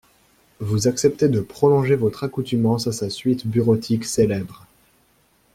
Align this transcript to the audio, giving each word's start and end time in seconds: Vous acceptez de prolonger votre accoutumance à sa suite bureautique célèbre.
Vous 0.59 0.87
acceptez 0.87 1.29
de 1.29 1.41
prolonger 1.41 1.93
votre 1.95 2.23
accoutumance 2.23 2.87
à 2.87 2.91
sa 2.91 3.11
suite 3.11 3.45
bureautique 3.45 4.05
célèbre. 4.05 4.65